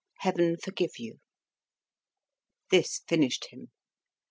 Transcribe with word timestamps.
Heaven 0.17 0.57
forgive 0.57 0.97
you!" 0.97 1.19
This 2.71 3.03
finished 3.07 3.51
him. 3.51 3.69